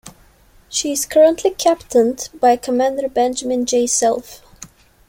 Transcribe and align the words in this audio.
She 0.67 0.91
is 0.91 1.05
currently 1.05 1.51
captained 1.51 2.29
by 2.33 2.55
Commander 2.55 3.07
Benjamin 3.07 3.67
J. 3.67 3.83
Selph. 3.85 4.39